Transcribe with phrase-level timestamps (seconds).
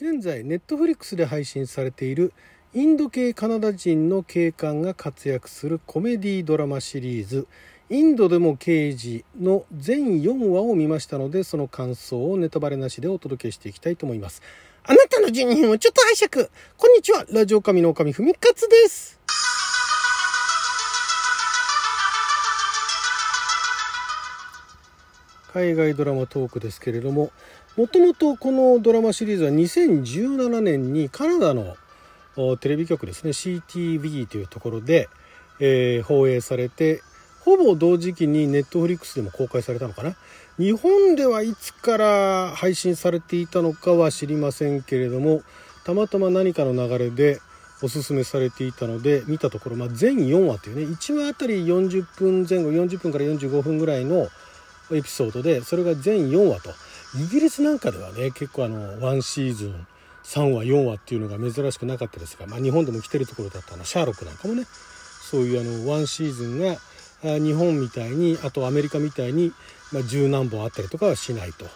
[0.00, 2.32] 現在ネットフリックスで配信されている
[2.72, 7.48] インド系カナダ人の警官が活躍するコメディドラマシリーズ
[7.90, 14.40] 「インドでも刑事」の全4話を見ましたのでその感想をネタバレなしでお届けしていきたいと思います。
[14.84, 16.48] あなたの12分をちょっと拝借。
[16.76, 17.26] こんにちは。
[17.32, 19.18] ラジオ神の神ふみかつです。
[25.52, 27.30] 海外ドラマトークですけれども
[27.76, 31.76] もともとこのドラマシリーズは2017年にカナダの
[32.58, 35.08] テレビ局ですね CTV というところで、
[35.60, 37.02] えー、放映されて
[37.40, 40.16] ほぼ同時期にネットフリックスでも公開されたのかな。
[40.58, 45.42] 日本ではいつから配信されていたのかは知りませんけれども
[45.84, 47.40] たまたま何かの流れで
[47.80, 54.26] おすすめされていたので見たところ、まあ、全4話というね1話あたり40分前後40分から45分ぐらいの
[54.92, 56.70] エピソードでそれが全4話と。
[57.16, 59.86] イギリスなんかではね結構あの1シーズン
[60.24, 64.64] 3話4話っていうのが珍しくなかったですが、まあ、日本でも来てるところだったのシャーロックなんかもね。
[65.30, 66.76] そういうあの1シーズンが
[67.22, 69.52] 日本みたいにあとアメリカみたいに
[69.92, 71.66] まあ十何本あったりとかはしないと。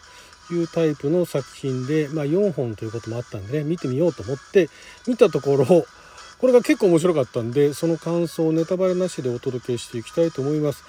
[0.50, 4.69] いうタイプの作品で、まあ、4本ということもあったんでね見てみようと思って
[5.06, 5.64] 見たところ
[6.42, 10.82] これが結構面白かったんでその感想をネタバレなしでお届けしていきたいと思います。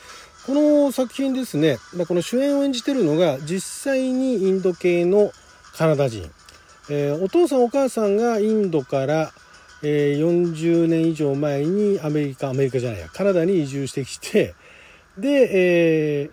[0.46, 5.32] この作品ですね、この主演を演じてるのが実際にインド系の
[5.78, 6.30] カナダ人、
[6.90, 9.32] えー、お父さんお母さんがインドから、
[9.84, 14.54] えー、40年以上前にアメリカアメリカじゃないやカナダに移住してきて
[15.18, 16.32] で、えー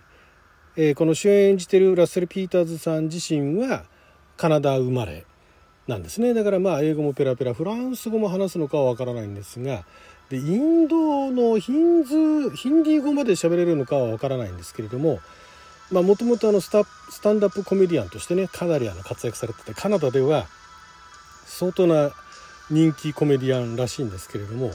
[0.75, 3.85] えー、この主演演じてるラッセル・ピーターズさん自身は
[4.35, 5.25] カナダ生まれ
[5.87, 6.33] なんですね。
[6.33, 9.85] だからまあ英語もペラペラフランス語も話すのかはわからないんですが
[10.31, 15.19] でインドのヒンズヒンディー語まで喋れるのかはわからないんですけれども
[15.91, 20.47] もともとスタスタンダップコメディアンとしてねかなりあの活躍されててカナダでは
[21.45, 22.11] 相当な
[22.69, 24.71] 人気コメディアンらしいんですけれども、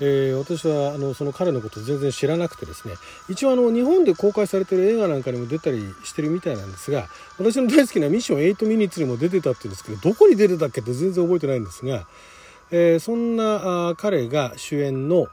[0.00, 2.94] えー、私はあのその彼のこと全然知らなくてですね
[3.28, 12.06] 一応あの日本で公開されてる映画なんかにも出たりしてるみたいなんですが私の大好きな「ミッション8ミニッツ」にも出てたって言うんですけどどこに出てたっけって全然覚えてないんですが
[12.76, 15.28] えー、そんなあ彼が主演の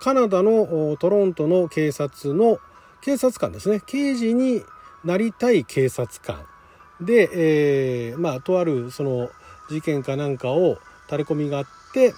[0.00, 2.58] カナダのトロントの警察の
[3.02, 3.80] 警察官ですね。
[3.86, 4.64] 刑事に
[5.04, 6.44] なりたい警察官。
[7.00, 9.30] で、えー、まあとあるその
[9.70, 12.14] 事件かなんかをタレコミがあって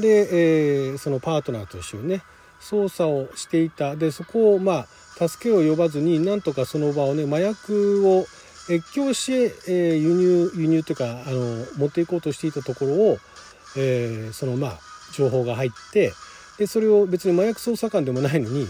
[0.00, 2.22] で、えー、そのパートナーと一緒にね
[2.60, 3.94] 捜査をしていた。
[3.94, 4.88] でそこをま
[5.20, 8.26] あ助けを呼ばずになんとかその場をね麻薬を
[8.68, 9.26] 越境し
[9.66, 13.18] て、えー、輸入輸入というかあの持っていこうとしていたところを
[13.76, 14.78] えー、そのまあ
[15.12, 16.12] 情報が入って
[16.58, 18.66] でそれを別に麻薬捜査官でもないのに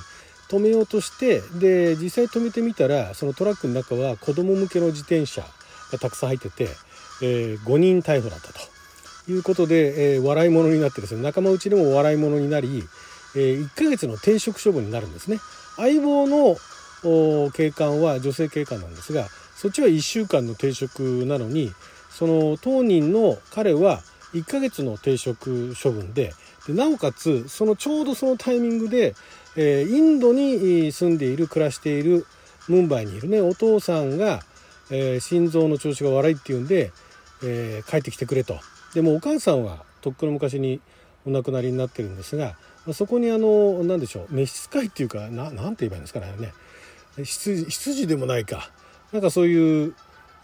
[0.48, 5.42] 止めようとしてで実際止めてみたらそのトラックの中は子供向けの自転車
[5.92, 6.68] がたくさん入ってて、
[7.22, 12.82] えー、5人逮捕だったということで、えー、笑い物になってですね仲間内でも笑い物になり、
[13.36, 15.38] えー、1ヶ月の停職処分になるんですね。
[15.76, 16.56] 相棒の
[17.52, 21.72] 警官は女性警官なんですがそっちは1週間の停職なのに
[22.10, 24.02] その当人の彼は
[24.34, 26.32] 1ヶ月の停職処分で
[26.66, 29.14] でなおかつそのちょうどそのタイミングで、
[29.56, 32.26] えー、インドに住んでいる暮らしている
[32.68, 34.40] ムンバイにいるねお父さんが、
[34.90, 36.92] えー、心臓の調子が悪いっていうんで、
[37.42, 38.58] えー、帰ってきてくれと。
[38.94, 40.80] でもお母さんはとっくの昔に
[41.24, 42.56] お亡くなりになってるんですが
[42.92, 46.52] そこにあの何でしょう召使いっていうかななんて言えばいいんですかね
[47.24, 48.70] 執事でもないか。
[49.12, 49.94] なんかそういう、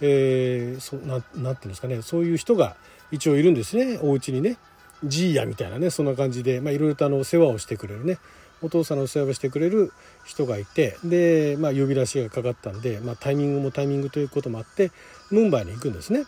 [0.00, 2.02] えー、そななんていうんですかね。
[2.02, 2.76] そういう人が
[3.10, 3.98] 一応いるんですね。
[4.02, 4.56] お家にね。
[5.04, 5.90] ジーヤみたいなね。
[5.90, 8.18] そんな感じでいろいろとあの世話をしてくれるね。
[8.62, 9.92] お父さんの世話をしてくれる
[10.24, 14.92] 人がいてで、まあ、呼び出しがかかったんで、まあ、タイミングもタイミングということもあって
[15.30, 16.24] ムンバイに行くんですね。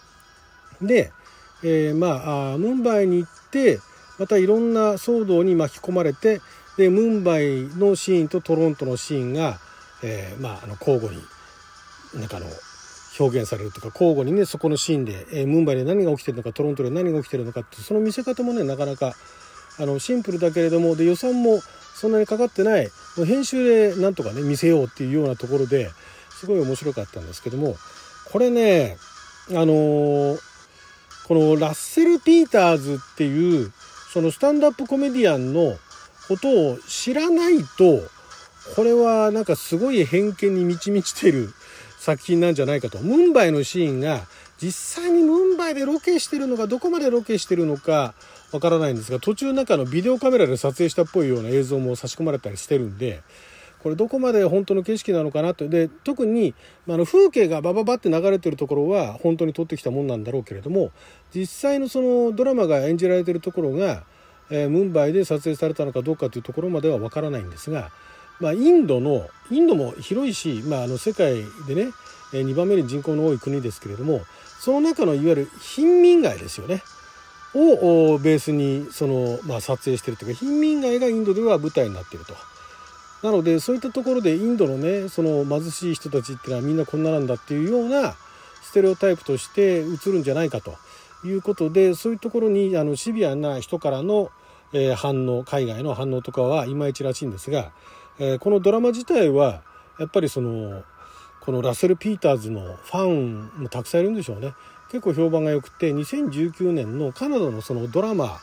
[0.82, 1.10] で、
[1.64, 3.80] えー、まあムンバイに行って
[4.18, 6.40] またいろんな騒動に巻き込まれて
[6.76, 9.58] でムンバイのシーンとトロントのシーンが、
[10.02, 11.22] えー、まあ、あの交互に
[12.14, 12.46] なんかあの
[13.18, 19.14] 表現されるとか交互にねそこのシーンで、えー、ムンバイで何が起きてるのかトロントで何が起きてるのかってその見せ方もねなかなか
[19.80, 21.60] あのシンプルだけれどもで予算も
[21.94, 25.90] そんなにかかってない編集でなんとかね見せようっていうようなところで
[26.30, 27.76] すごい面白かったんですけども
[28.30, 28.96] これね
[29.50, 30.38] あのー、
[31.26, 33.72] このラッセル・ピーターズっていう
[34.12, 35.76] そのスタンダップコメディアンの
[36.28, 38.00] ことを知らないと
[38.76, 41.52] これはなんかすごい偏見に満ち満ちてる
[42.08, 42.98] 作品なんじゃないかと。
[43.00, 44.22] ムンバイのシーンが
[44.56, 48.14] 実際にムンバイでロケしてるのかどこまでロケしてるのか
[48.50, 53.20] わからないんですが途中中のビデオカメラで撮影したっぽいような映像も差し込まれたりしてるんで
[53.82, 56.54] これどこまで本当の景色なのかなとで特に、
[56.86, 60.90] まあ、の風景がバババって流れてるところは本当に撮ってきたもんなんだろうけれども
[61.34, 64.04] 実際のそのドラマが演じられてるところが、
[64.50, 67.90] えー、ムンバイで撮影されたのかどうかというところまではわからないんですが、
[68.40, 71.92] まあ、インドのインドも広いし、まあ、あの世界でね
[72.32, 74.20] 2番目に人口の多い国ですけれども
[74.60, 76.82] その中のいわゆる貧民街ですよね
[77.54, 82.34] をベースにその、まあ、撮影してるというか貧民街がインドでは舞台になっていると。
[83.22, 88.14] なのでそういったところでインドのねその貧しい人たちっていうのはみんなこんななんだっていうような
[88.62, 90.76] ステレオタイプとして映るんじゃないかと
[91.24, 94.30] いうことでそういうところにあのシビアな人からの、
[94.72, 97.72] えー、反応海外の反応とかはいまいちらしいんですが、
[98.18, 99.62] えー、このドラマ自体は
[99.98, 100.82] やっぱりその
[101.40, 104.54] このラッセル・ピーターズのファンもたくさんいるんでしょうね。
[104.90, 108.38] 結構評判が良くて2019年のカナダのそのドラマ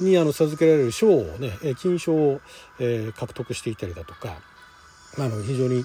[0.00, 2.40] にあの授けられる賞をね金賞を、
[2.78, 4.36] えー、獲得していたりだとか
[5.18, 5.84] あの非常に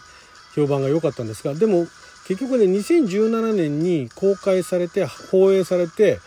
[0.55, 1.87] 評判が良かったんですがでも
[2.27, 6.19] 結局ね2017年に公開されて放映されて、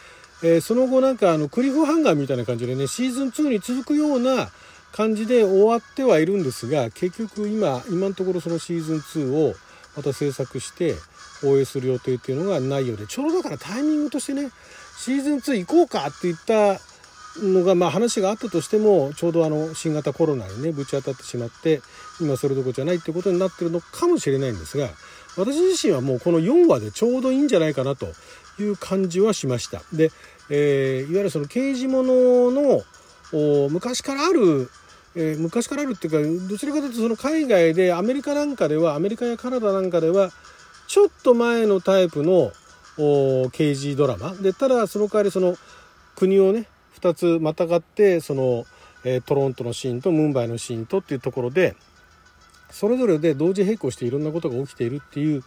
[0.43, 4.49] えー、その後なんかあのクリフハンガーみたいな感じでねシーズン2に続くような
[4.97, 9.55] 感じで終わってはいるんですが結局今今のところそのシーズン2を
[9.95, 10.95] また制作して
[11.43, 14.51] 放映する予定っていうのがないようでちょうどだからタイミングとしてね
[14.99, 16.81] シーズン2行こうかって言った
[17.45, 21.83] のが、まあ、話があったとしてもちょうどあの新型コロナにねぶち当たってしまって
[22.19, 24.89] 今それどころじゃないってことになってるのかもしれないんですが
[25.37, 28.07] 私自身はもうこの4話でちょうどいいんじゃないかなと
[28.59, 29.83] いう感じはしました。
[29.93, 30.11] で、
[30.49, 32.83] えー、いわゆるその刑事物の
[33.69, 34.71] 昔からある
[35.19, 40.31] えー、昔からあるっていうかどちらかというとその海外でアメリカなんかではアメリカやカナダなんかでは
[40.89, 42.53] ちょっと前のタイプの
[43.51, 44.35] 刑事ドラマ。
[44.35, 45.57] でただその代わりその
[46.15, 46.67] 国をね
[47.01, 48.67] 2つまたがってその、
[49.05, 51.77] えー、トロントのシーンとムンバイのシーンとっていうところで
[52.71, 55.43] それぞれで同時並行していろんなことが起きているっていう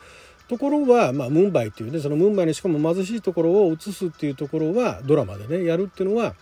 [0.47, 6.33] ところは、まあ、ムンバイっていうねそのムンバイのしかも貧しいところを映すっていうところはドラマでねやるっていうのは、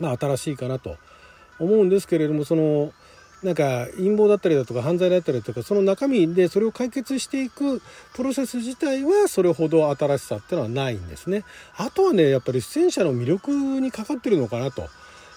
[0.00, 0.96] まあ、新しいかなと
[1.64, 2.92] 思うんですけれどもその
[3.42, 7.82] なんか陰謀だったりだとか犯罪だったりだとかその中身でそれを解決していく
[8.14, 11.44] プロセス自体はそれほど新しさっていうのはないんですね。
[11.76, 13.50] あとはねやっぱり出演者の魅力
[13.80, 14.88] にかかってるのかなと。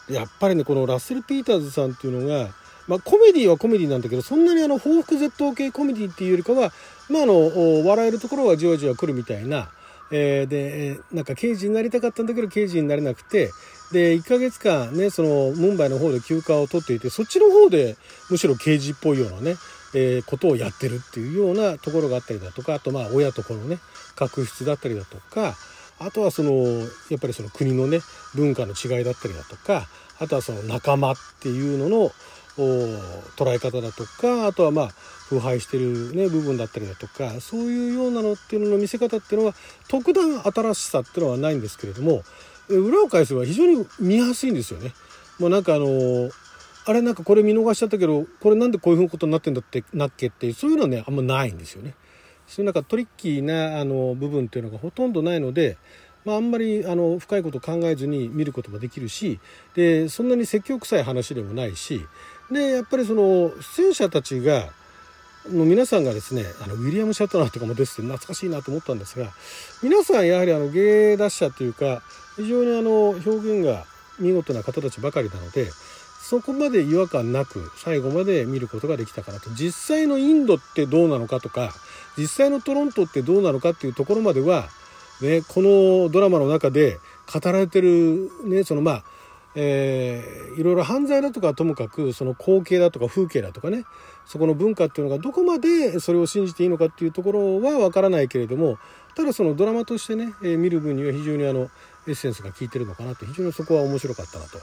[0.07, 2.53] やっぱりねこのラッセル・ピーターズさんっていうのが
[2.87, 6.71] まあ、コメディはコメディなんだけどそんなにあの報復絶倒系コメディっていうよりかは、
[7.09, 9.69] まあ、あの笑えるところはじわじわ来るみたいな、
[10.11, 13.49] えー、でなんか刑事になりたかったんだけど刑事になれなくて
[13.91, 17.97] で1ヶ月間ねそのムンバイの方で休暇を取っていてそっちの方で
[18.29, 19.55] むしろ刑事っぽいようなね、
[19.95, 23.79] えー、ことをやってるっていうようなところがあったりだとかあとまあ親と子のね
[24.15, 25.55] 確執だったりだとか
[25.99, 26.51] あとはその
[27.09, 27.99] やっぱりその国のね
[28.35, 29.87] 文化の違いだったりだとか
[30.19, 32.11] あとはその仲間っていうのの
[32.57, 34.87] 捉え方だとかあとはまあ
[35.29, 39.55] 腐敗してる、ね、部分だったりだとかそういうようなのっていうのの見せ方っていうのは
[39.87, 42.23] 特段新しさっていうのはないんですけれども
[42.69, 44.93] 裏を返せば非常に見やすいんですよね。
[45.39, 46.29] もうなんかあの
[46.87, 51.95] あれなんかこれ見逃しちゃったけどこれなんでこういうことになってんだってなっけってそういうのはねあんまないんですよね。
[52.47, 55.77] そういうなんかトリッキーなあの部分っていうのがほとんどないので、
[56.25, 59.39] まあ、あんまりあの深いこと考えずに見ることができるし
[59.75, 62.01] でそんなに積極臭い話でもないし
[62.51, 64.69] でやっぱりその出演者たちが
[65.49, 69.27] の皆さんがですねあのウィリアム・シャトナーとかも出てて懐かしいなと思ったんですが
[69.83, 72.01] 皆さんやはりあの芸達者というか
[72.35, 73.85] 非常にあの表現が
[74.19, 75.69] 見事な方たちばかりなので
[76.21, 79.51] そこまで違和感なく最後まで見ることができたかなと。
[79.51, 81.71] 実際のインドってどうなのかとか
[82.17, 84.67] 実際のトロントってどうなのかっていうところまでは、
[85.21, 86.99] ね、このドラマの中で
[87.31, 89.03] 語られてる、ね、そのまあ
[89.57, 93.85] えー、いろいろ犯罪だとかともかくその光景だとか風景だとかね
[94.25, 98.77] そこの文化っていうのがどこまでそれを信じていいのかっていうところはわからないけれども
[99.15, 101.69] ただそのドラマとしてね、えー、見る分には非常にあの
[102.07, 104.59] エッセンスが効いてるのかなと非常にそこは面白かったなと。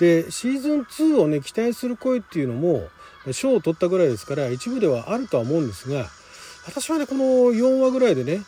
[0.00, 2.88] でシーズン2をね期待する声っていうのも
[3.30, 6.06] 賞を取ったぐらいですから一部ではあるとは思うんですが
[6.66, 8.42] 私はねこの4話ぐらいでね、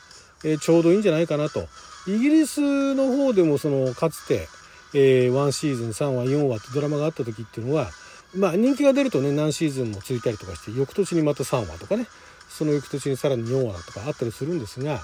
[0.44, 1.68] えー、ちょうどいいんじゃないかなと。
[2.08, 4.48] イギリスの方でもそのかつて、
[4.94, 7.88] えー、1シーズン3話4話ってドラマがあった時っていうのは
[8.34, 12.06] まあ人気が出るとね何シーズンも続いたりとかして翌年にまた3話とかね
[12.48, 15.00] その翌年にさらに4話とかあったりするんですが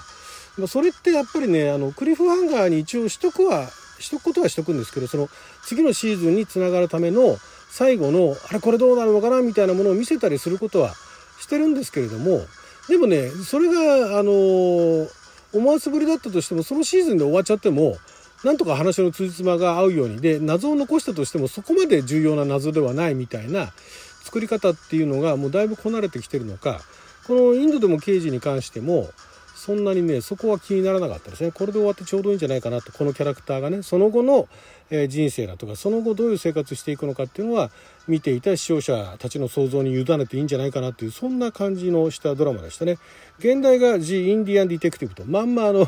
[0.57, 3.67] まあ、それってやっぱりねあのクリフハンガーに一応しとくは
[3.99, 5.29] しとくことはしとくんですけどその
[5.63, 7.37] 次のシーズンにつながるための
[7.69, 10.93] 最後のあれこれどうなるのかなみたいなものを見せたりすることは
[11.39, 12.41] してるんですけれども
[12.87, 15.07] でもねそれがあの
[15.53, 17.95] 思わせぶりだったとしてもそのシーズンで終わっちゃっても
[18.43, 20.19] なんとか話のつじつまが合うように。
[20.19, 23.71] で謎を残したとしてもそこまで重要な謎ではないみたいな
[24.23, 26.81] 作り方っていうのがもうだいぶこなれてきてるのか。
[27.27, 29.09] このインドでも刑事に関しても
[29.55, 31.51] そんなにねそこは気にならなかったですね。
[31.51, 32.91] これで終わってちょうどいいんじゃないかなと。
[32.91, 34.49] このキャラクターがねその後の、
[35.07, 37.71] 人生だとかその後どういう生活していくのかっていうのは
[38.07, 42.97] 見ていた視聴者たちの想像に委ねていいんじゃないかなっていうそんな感じのしたドラマでしたね。
[43.39, 45.23] 現代が「ジ・インディアン・ディテクティブ」と。
[45.25, 45.87] まんまあの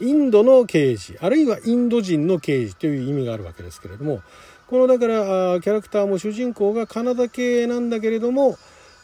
[0.00, 4.22] インドの刑事あるいはインド人の刑事という意味があるわけですけれども
[4.66, 5.14] このだから
[5.60, 8.56] キャラクターも主人公がカナダ系なんだけれども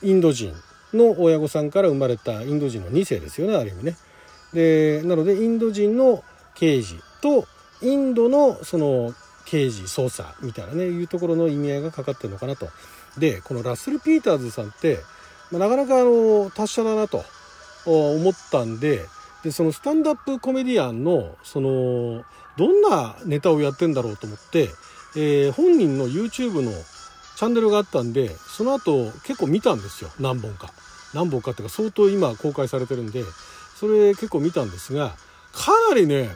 [0.02, 0.54] インド人
[0.94, 3.96] の親御さんから生まれたインド人の2世ですよねある意味ね。
[4.54, 6.22] でなのでインド人の
[6.54, 7.46] 刑事と
[7.82, 9.12] インドのその
[9.44, 12.68] 刑事捜査みたいなねいうところの意味合いがかかってるのかなと。
[13.18, 15.00] でこのラッセル・ピーターズさんって、
[15.50, 17.24] まあ、なかなかあの達者だなと
[17.86, 19.06] 思ったんで
[19.46, 22.24] でそのスタンダップコメディアンのその
[22.58, 24.70] どんなネタをやってんだろうと思って、
[25.16, 26.72] えー、本人の YouTube の
[27.36, 30.10] チャンネルがあったんでその後結構見たんですよ。
[30.18, 30.72] 何本か。
[31.14, 33.22] 何本かっていうか相当今公開されてるんで
[33.76, 35.14] それ結構見たんですが
[35.52, 36.30] かなりね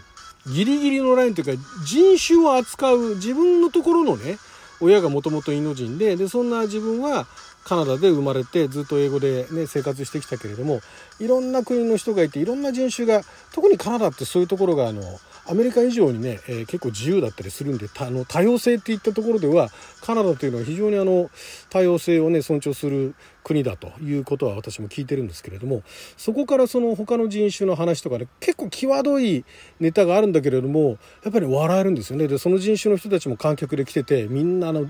[0.46, 4.38] ギリギリのラインというか人種を扱う自分のところのね
[4.80, 7.26] 親がもともとインド人ででそんな自分は
[7.64, 10.80] カナダで生まれてずっと英語で、ね、生活してきたけれども
[11.18, 15.02] いろんな国の人がいていろんな人種が特にカナダってそういうところがあの
[15.46, 21.30] アメリカ以上にね、えー、結構自由だったりするんであの多様性っていったところではカナダというのは非常にあの
[21.70, 25.82] 多様性をね尊重する国だということは私も聞いてるんですけれども
[26.16, 29.44] そこからその他の人種の話とかね結構際どい
[29.80, 32.28] ネタがあるんだけれどもやっぱり笑えるんですよね。
[32.28, 34.86] でその人種の人たちも観客で来ててみんなあの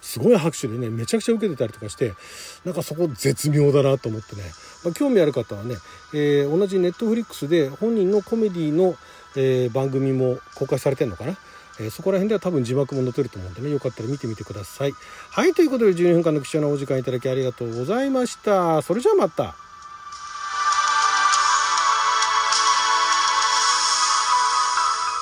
[0.00, 2.14] すごい拍手でねめちゃくちゃ受けてたりとかして
[2.64, 4.42] なんかそこ絶妙だなと思ってね、
[4.84, 5.76] まあ、興味ある方はね、
[6.14, 8.96] えー、同じネットフリックスで本人のコメディの
[9.36, 11.36] えー、番組も公開されてるのかな、
[11.78, 14.92] えー、そこら辺では多分字幕も載ってると思うんでねよかったら見てみてください。
[15.30, 18.82] はいということで12分間の貴重なお時間いただきありがとうございました。
[18.82, 19.54] それじゃあまた。